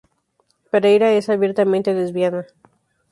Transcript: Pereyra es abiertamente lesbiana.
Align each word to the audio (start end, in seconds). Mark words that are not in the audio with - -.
Pereyra 0.71 1.11
es 1.11 1.29
abiertamente 1.29 1.93
lesbiana. 1.93 2.47